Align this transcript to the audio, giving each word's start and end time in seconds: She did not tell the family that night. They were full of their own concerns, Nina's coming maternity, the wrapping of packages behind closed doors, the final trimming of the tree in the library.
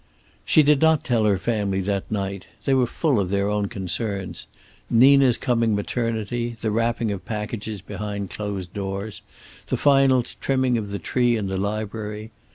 She 0.43 0.63
did 0.63 0.81
not 0.81 1.03
tell 1.03 1.25
the 1.25 1.37
family 1.37 1.79
that 1.81 2.09
night. 2.11 2.47
They 2.65 2.73
were 2.73 2.87
full 2.87 3.19
of 3.19 3.29
their 3.29 3.47
own 3.49 3.67
concerns, 3.67 4.47
Nina's 4.89 5.37
coming 5.37 5.75
maternity, 5.75 6.57
the 6.59 6.71
wrapping 6.71 7.11
of 7.11 7.23
packages 7.23 7.83
behind 7.83 8.31
closed 8.31 8.73
doors, 8.73 9.21
the 9.67 9.77
final 9.77 10.23
trimming 10.23 10.75
of 10.75 10.89
the 10.89 10.97
tree 10.97 11.37
in 11.37 11.49
the 11.49 11.57
library. 11.57 12.31